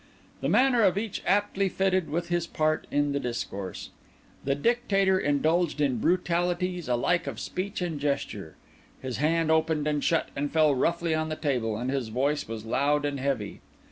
The 0.41 0.49
manner 0.49 0.81
of 0.81 0.97
each 0.97 1.21
aptly 1.27 1.69
fitted 1.69 2.09
with 2.09 2.29
his 2.29 2.47
part 2.47 2.87
in 2.89 3.11
the 3.11 3.19
discourse. 3.19 3.91
The 4.43 4.55
Dictator 4.55 5.19
indulged 5.19 5.79
in 5.79 5.99
brutalities 5.99 6.87
alike 6.87 7.27
of 7.27 7.39
speech 7.39 7.83
and 7.83 7.99
gesture; 7.99 8.55
his 8.99 9.17
hand 9.17 9.51
opened 9.51 9.85
and 9.87 10.03
shut 10.03 10.29
and 10.35 10.51
fell 10.51 10.73
roughly 10.73 11.13
on 11.13 11.29
the 11.29 11.35
table; 11.35 11.77
and 11.77 11.91
his 11.91 12.07
voice 12.07 12.47
was 12.47 12.65
loud 12.65 13.05
and 13.05 13.19
heavy. 13.19 13.61